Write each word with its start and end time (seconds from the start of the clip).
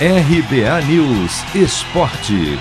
RBA 0.00 0.86
News 0.88 1.54
Esporte. 1.54 2.58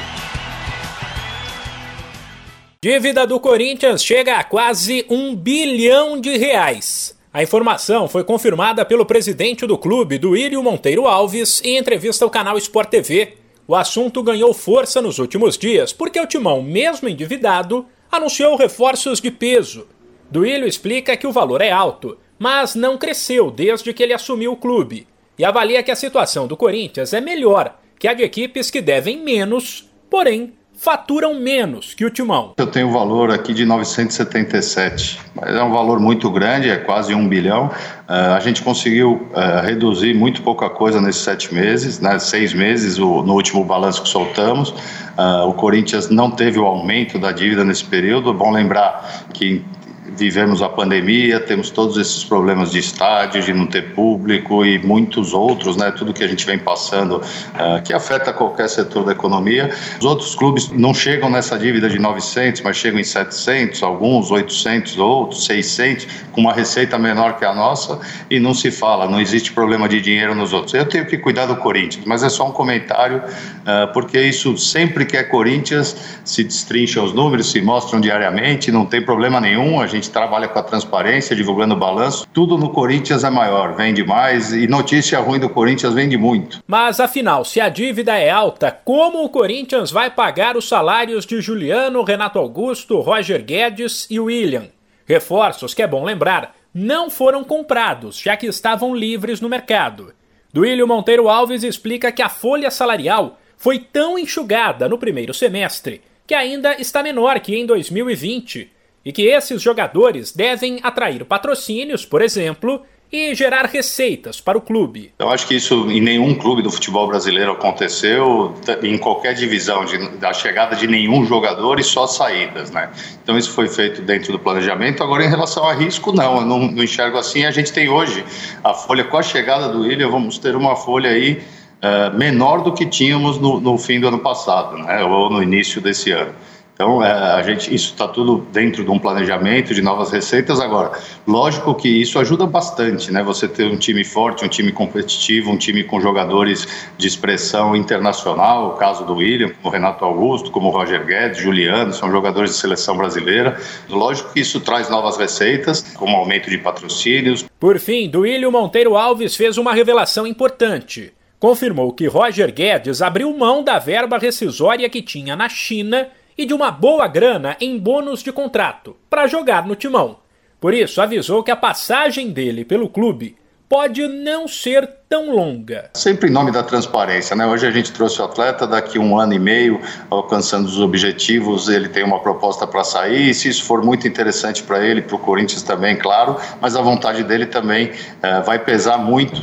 Dívida 2.79 3.25
do 3.25 3.40
Corinthians 3.40 4.03
chega 4.03 4.37
a 4.37 4.43
quase 4.43 5.03
um 5.09 5.35
bilhão 5.35 6.22
de 6.22 6.38
reais. 6.38 7.17
A 7.33 7.42
informação 7.42 8.07
foi 8.07 8.23
confirmada 8.23 8.86
pelo 8.86 9.04
presidente 9.04 9.66
do 9.66 9.80
clube, 9.80 10.20
Duílio 10.20 10.61
Monteiro 10.61 11.07
Alves, 11.07 11.59
em 11.66 11.75
entrevista 11.75 12.23
ao 12.23 12.30
canal 12.30 12.55
Sport 12.59 12.91
TV. 12.91 13.34
O 13.68 13.75
assunto 13.75 14.21
ganhou 14.21 14.54
força 14.54 15.02
nos 15.02 15.18
últimos 15.18 15.57
dias 15.57 15.91
porque 15.91 16.20
o 16.20 16.27
Timão, 16.27 16.61
mesmo 16.61 17.09
endividado, 17.09 17.88
anunciou 18.11 18.55
reforços 18.55 19.20
de 19.20 19.31
peso. 19.31 19.88
Duílio 20.29 20.68
explica 20.68 21.18
que 21.18 21.25
o 21.25 21.31
valor 21.31 21.61
é 21.61 21.71
alto, 21.71 22.15
mas 22.38 22.75
não 22.75 22.95
cresceu 22.95 23.50
desde 23.50 23.91
que 23.91 24.04
ele 24.04 24.13
assumiu 24.13 24.52
o 24.52 24.57
clube 24.57 25.07
e 25.38 25.45
avalia 25.45 25.84
que 25.84 25.91
a 25.91 25.95
situação 25.95 26.47
do 26.47 26.57
Corinthians 26.57 27.13
é 27.13 27.21
melhor 27.21 27.75
que 27.97 28.07
a 28.07 28.14
de 28.14 28.24
equipes 28.24 28.69
que 28.69 28.82
devem 28.82 29.24
menos, 29.24 29.89
porém 30.10 30.54
faturam 30.75 31.36
menos 31.36 31.93
que 31.93 32.03
o 32.03 32.09
Timão. 32.09 32.53
Eu 32.57 32.67
tenho 32.67 32.89
o 32.89 32.91
valor 32.91 33.31
aqui 33.31 33.53
de 33.53 33.63
977, 33.63 35.19
mas 35.33 35.55
é 35.55 35.63
um 35.63 35.71
valor 35.71 35.99
muito 35.99 36.29
grande, 36.29 36.69
é 36.69 36.75
quase 36.75 37.15
um 37.15 37.27
bilhão. 37.27 37.67
Uh, 37.67 38.33
a 38.35 38.39
gente 38.41 38.61
conseguiu 38.61 39.29
uh, 39.31 39.65
reduzir 39.65 40.13
muito 40.13 40.41
pouca 40.41 40.69
coisa 40.69 40.99
nesses 40.99 41.21
sete 41.21 41.53
meses, 41.53 42.02
né, 42.02 42.19
seis 42.19 42.53
meses 42.53 42.99
o, 42.99 43.23
no 43.23 43.33
último 43.33 43.63
balanço 43.63 44.03
que 44.03 44.09
soltamos. 44.09 44.71
Uh, 44.71 45.47
o 45.47 45.53
Corinthians 45.53 46.09
não 46.09 46.29
teve 46.29 46.59
o 46.59 46.65
aumento 46.65 47.17
da 47.17 47.31
dívida 47.31 47.63
nesse 47.63 47.85
período. 47.85 48.31
É 48.31 48.33
bom 48.33 48.52
lembrar 48.52 49.27
que 49.33 49.63
vivemos 50.05 50.62
a 50.62 50.70
pandemia, 50.70 51.39
temos 51.39 51.70
todos 51.70 51.98
esses 51.98 52.23
problemas 52.23 52.71
de 52.71 52.80
estádio, 52.80 53.41
de 53.41 53.53
não 53.53 53.66
ter 53.66 53.94
público 53.94 54.66
e 54.66 54.77
muitos 54.80 55.34
outros, 55.34 55.77
né? 55.77 55.91
Tudo 55.91 56.13
que 56.13 56.23
a 56.23 56.27
gente 56.27 56.45
vem 56.45 56.57
passando 56.57 57.17
uh, 57.17 57.81
que 57.84 57.94
afeta 57.94 58.34
qualquer 58.34 58.67
setor 58.67 59.05
da 59.05 59.11
economia. 59.13 59.71
Os 60.00 60.05
outros 60.05 60.36
clubes 60.36 60.69
não 60.69 60.94
chegam 60.94 61.30
nessa 61.30 61.58
dívida 61.58 61.89
de 61.89 62.00
900, 62.00 62.61
mas 62.61 62.77
chegam 62.77 63.00
em 63.00 63.03
700, 63.03 63.81
alguns 63.81 64.30
800, 64.30 64.97
outros 64.97 65.45
600, 65.45 66.08
com 66.31 66.42
uma 66.42 66.53
receita 66.53 66.97
menor 66.97 67.38
que 67.38 67.45
a 67.45 67.53
nossa 67.53 67.99
e 68.30 68.39
não 68.39 68.53
se 68.53 68.72
fala, 68.72 69.08
não 69.08 69.20
existe 69.20 69.52
problema 69.52 69.88
de 69.88 70.02
dinheiro 70.02 70.36
nos 70.36 70.53
outros. 70.53 70.73
Eu 70.73 70.86
tenho 70.86 71.05
que 71.05 71.17
cuidar 71.17 71.45
do 71.45 71.55
Corinthians, 71.55 72.05
mas 72.05 72.23
é 72.23 72.30
só 72.30 72.47
um 72.47 72.52
comentário, 72.52 73.17
uh, 73.17 73.92
porque 73.94 74.20
isso 74.20 74.58
sempre 74.58 75.05
que 75.05 75.17
é 75.17 75.23
Corinthians 75.23 75.95
se 76.23 76.44
destrincham 76.44 77.03
os 77.05 77.14
números, 77.14 77.52
se 77.52 77.61
mostram 77.61 78.02
diariamente, 78.02 78.72
não 78.72 78.86
tem 78.86 79.02
problema 79.02 79.39
nenhum, 79.39 79.80
a 79.80 79.88
gente 79.94 80.09
trabalha 80.09 80.47
com 80.47 80.59
a 80.59 80.63
transparência, 80.63 81.36
divulgando 81.36 81.73
o 81.73 81.77
balanço. 81.77 82.27
Tudo 82.33 82.58
no 82.58 82.69
Corinthians 82.69 83.23
é 83.23 83.30
maior, 83.30 83.75
vende 83.75 84.03
mais 84.03 84.52
e 84.52 84.67
notícia 84.67 85.19
ruim 85.19 85.39
do 85.39 85.49
Corinthians 85.49 85.94
vende 85.94 86.17
muito. 86.17 86.63
Mas 86.67 86.99
afinal, 86.99 87.45
se 87.45 87.61
a 87.61 87.69
dívida 87.69 88.17
é 88.17 88.30
alta, 88.30 88.71
como 88.83 89.23
o 89.23 89.30
Corinthians 89.30 89.91
vai 89.91 90.09
pagar 90.09 90.58
os 90.58 90.67
salários 90.67 91.25
de 91.25 91.39
Juliano, 91.41 92.03
Renato 92.03 92.39
Augusto, 92.39 92.99
Roger 92.99 93.44
Guedes 93.44 94.08
e 94.09 94.19
William? 94.19 94.67
Reforços 95.05 95.73
que 95.73 95.81
é 95.81 95.88
bom 95.88 96.03
lembrar, 96.03 96.55
não 96.73 97.09
foram 97.09 97.44
comprados, 97.44 98.19
já 98.19 98.36
que 98.36 98.47
estavam 98.47 98.95
livres 98.95 99.39
no 99.39 99.49
mercado. 99.49 100.14
Duílio 100.52 100.88
Monteiro 100.88 101.30
Alves 101.30 101.64
explica 101.64 102.11
que 102.11 102.21
a 102.21 102.30
folha 102.30 102.71
salarial 102.71 103.38
foi 103.58 103.80
tão 103.80 104.17
enxugada 104.17 104.89
no 104.89 104.97
primeiro 104.97 105.33
semestre 105.33 106.02
que 106.25 106.33
ainda 106.33 106.80
está 106.80 107.03
menor 107.03 107.39
que 107.39 107.55
em 107.55 107.66
2020 107.66 108.71
e 109.05 109.11
que 109.11 109.23
esses 109.23 109.61
jogadores 109.61 110.31
devem 110.31 110.79
atrair 110.81 111.25
patrocínios, 111.25 112.05
por 112.05 112.21
exemplo, 112.21 112.81
e 113.13 113.35
gerar 113.35 113.67
receitas 113.67 114.41
para 114.41 114.57
o 114.57 114.61
clube. 114.61 115.13
Eu 115.19 115.29
acho 115.29 115.47
que 115.47 115.53
isso 115.53 115.91
em 115.91 116.01
nenhum 116.01 116.33
clube 116.33 116.63
do 116.63 116.71
futebol 116.71 117.07
brasileiro 117.07 117.51
aconteceu, 117.51 118.55
em 118.81 118.97
qualquer 118.97 119.35
divisão, 119.35 119.85
de, 119.85 120.17
da 120.17 120.33
chegada 120.33 120.75
de 120.75 120.87
nenhum 120.87 121.23
jogador 121.23 121.79
e 121.79 121.83
só 121.83 122.07
saídas, 122.07 122.71
né? 122.71 122.89
Então 123.21 123.37
isso 123.37 123.51
foi 123.51 123.67
feito 123.67 124.02
dentro 124.02 124.31
do 124.31 124.39
planejamento. 124.39 125.03
Agora, 125.03 125.23
em 125.23 125.30
relação 125.30 125.63
a 125.69 125.73
risco, 125.73 126.11
não, 126.11 126.39
eu 126.39 126.45
não, 126.45 126.59
não 126.71 126.83
enxergo 126.83 127.19
assim. 127.19 127.45
A 127.45 127.52
gente 127.52 127.71
tem 127.71 127.87
hoje 127.87 128.25
a 128.63 128.74
folha, 128.74 129.03
com 129.03 129.18
a 129.18 129.22
chegada 129.22 129.69
do 129.69 129.81
William, 129.81 130.09
vamos 130.09 130.40
ter 130.40 130.56
uma 130.56 130.75
folha 130.75 131.12
aí 131.12 131.44
uh, 131.84 132.18
menor 132.18 132.63
do 132.63 132.74
que 132.74 132.84
tínhamos 132.84 133.38
no, 133.38 133.62
no 133.62 133.78
fim 133.78 134.00
do 134.00 134.08
ano 134.08 134.19
passado, 134.19 134.75
né? 134.80 135.03
Ou 135.03 135.30
no 135.30 135.44
início 135.44 135.80
desse 135.80 136.09
ano. 136.09 136.34
Então, 136.74 137.04
é, 137.04 137.12
a 137.12 137.42
gente, 137.44 137.74
isso 137.74 137.94
está 137.94 138.08
tudo 138.08 138.48
dentro 138.52 138.84
de 138.84 138.90
um 138.90 138.98
planejamento 138.98 139.76
de 139.76 139.82
novas 139.82 140.12
receitas. 140.12 140.60
Agora, 140.60 140.92
lógico 141.28 141.76
que 141.76 141.88
isso 141.88 142.18
ajuda 142.18 142.48
bastante, 142.48 143.12
né? 143.12 143.22
Você 143.22 143.48
ter 143.48 143.66
um 143.66 143.78
time 143.78 144.04
forte, 144.04 144.44
um 144.44 144.48
time 144.48 144.72
competitivo, 144.72 145.52
um 145.52 145.58
time 145.58 145.84
com 145.84 146.02
jogadores 146.02 146.68
de 146.98 147.08
expressão 147.08 147.76
internacional, 147.76 148.70
o 148.70 148.72
caso 148.72 149.06
do 149.06 149.16
William, 149.16 149.50
como 149.50 149.68
o 149.68 149.70
Renato 149.70 150.04
Augusto, 150.04 150.50
como 150.50 150.70
o 150.70 150.72
Roger 150.72 151.06
Guedes, 151.06 151.38
Juliano, 151.38 151.94
são 151.94 152.10
jogadores 152.10 152.52
de 152.52 152.58
seleção 152.58 152.98
brasileira. 152.98 153.56
Lógico 153.88 154.34
que 154.34 154.40
isso 154.40 154.60
traz 154.60 154.90
novas 154.90 155.16
receitas, 155.16 155.82
como 155.96 156.18
aumento 156.18 156.50
de 156.50 156.58
patrocínios. 156.58 157.46
Por 157.60 157.78
fim, 157.78 158.10
Duílio 158.10 158.52
Monteiro 158.52 158.98
Alves 158.98 159.36
fez 159.36 159.60
uma 159.60 159.74
revelação 159.74 160.26
importante. 160.26 161.14
Confirmou 161.40 161.94
que 161.94 162.08
Roger 162.08 162.52
Guedes 162.52 163.02
abriu 163.02 163.32
mão 163.38 163.64
da 163.64 163.78
verba 163.78 164.18
rescisória 164.18 164.90
que 164.90 165.04
tinha 165.04 165.36
na 165.36 165.48
China 165.48 166.08
e 166.38 166.46
de 166.46 166.54
uma 166.54 166.72
boa 166.72 167.08
grana 167.08 167.56
em 167.60 167.78
bônus 167.78 168.24
de 168.24 168.32
contrato 168.32 168.96
para 169.10 169.28
jogar 169.28 169.66
no 169.66 169.76
timão. 169.76 170.18
Por 170.60 170.74
isso, 170.74 171.02
avisou 171.02 171.44
que 171.44 171.52
a 171.52 171.56
passagem 171.56 172.32
dele 172.32 172.64
pelo 172.64 172.88
clube 172.90 173.36
pode 173.68 174.08
não 174.08 174.48
ser 174.48 174.88
tão 175.10 175.32
longa. 175.32 175.90
Sempre 175.96 176.30
em 176.30 176.32
nome 176.32 176.52
da 176.52 176.62
transparência, 176.62 177.36
né? 177.36 177.46
Hoje 177.46 177.66
a 177.66 177.72
gente 177.72 177.92
trouxe 177.92 178.22
o 178.22 178.26
atleta, 178.26 178.68
daqui 178.68 179.00
um 179.00 179.18
ano 179.20 179.34
e 179.34 179.40
meio, 179.40 179.82
alcançando 180.12 180.68
os 180.68 180.80
objetivos, 180.80 181.70
ele 181.70 181.90
tem 181.90 182.04
uma 182.04 182.20
proposta 182.20 182.68
para 182.68 182.84
sair, 182.84 183.30
e 183.30 183.34
se 183.34 183.50
isso 183.50 183.64
for 183.64 183.84
muito 183.84 184.08
interessante 184.08 184.62
para 184.62 184.86
ele, 184.86 185.02
para 185.02 185.16
o 185.16 185.20
Corinthians 185.20 185.64
também, 185.64 185.98
claro, 185.98 186.38
mas 186.62 186.76
a 186.76 186.82
vontade 186.82 187.24
dele 187.24 187.48
também 187.48 187.92
é, 188.22 188.42
vai 188.42 188.60
pesar 188.60 189.00
muito 189.00 189.42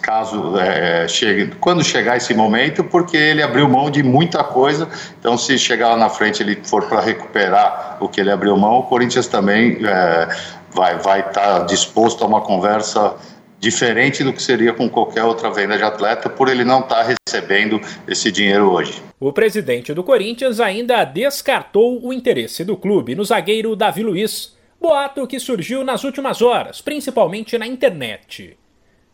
caso 0.00 0.58
é, 0.58 1.08
chegue, 1.08 1.54
quando 1.58 1.82
chegar 1.82 2.16
esse 2.16 2.34
momento, 2.34 2.84
porque 2.84 3.16
ele 3.16 3.42
abriu 3.42 3.68
mão 3.68 3.90
de 3.90 4.02
muita 4.02 4.44
coisa. 4.44 4.88
Então, 5.18 5.38
se 5.38 5.58
chegar 5.58 5.90
lá 5.90 5.96
na 5.96 6.10
frente 6.10 6.42
ele 6.42 6.60
for 6.64 6.86
para 6.86 7.00
recuperar 7.00 7.96
o 8.00 8.08
que 8.08 8.20
ele 8.20 8.30
abriu 8.30 8.56
mão, 8.56 8.80
o 8.80 8.82
Corinthians 8.84 9.26
também 9.26 9.78
é, 9.84 10.28
vai 10.70 10.98
vai 10.98 11.20
estar 11.20 11.60
tá 11.60 11.64
disposto 11.64 12.22
a 12.22 12.26
uma 12.26 12.42
conversa 12.42 13.16
diferente 13.58 14.22
do 14.22 14.32
que 14.32 14.42
seria 14.42 14.74
com 14.74 14.90
qualquer 14.90 15.24
outra 15.24 15.50
venda 15.50 15.78
de 15.78 15.82
atleta, 15.82 16.28
por 16.28 16.48
ele 16.48 16.64
não 16.64 16.80
estar 16.80 17.02
tá 17.02 17.16
recebendo 17.26 17.80
esse 18.06 18.30
dinheiro 18.30 18.70
hoje. 18.70 19.02
O 19.18 19.32
presidente 19.32 19.94
do 19.94 20.04
Corinthians 20.04 20.60
ainda 20.60 21.02
descartou 21.04 22.04
o 22.06 22.12
interesse 22.12 22.62
do 22.62 22.76
clube 22.76 23.14
no 23.14 23.24
zagueiro 23.24 23.74
Davi 23.74 24.02
Luiz, 24.02 24.54
boato 24.78 25.26
que 25.26 25.40
surgiu 25.40 25.82
nas 25.82 26.04
últimas 26.04 26.42
horas, 26.42 26.82
principalmente 26.82 27.56
na 27.56 27.66
internet. 27.66 28.58